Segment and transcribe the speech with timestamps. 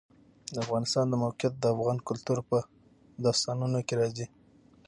[0.53, 2.57] د افغانستان د موقعیت د افغان کلتور په
[3.25, 4.27] داستانونو کې راځي.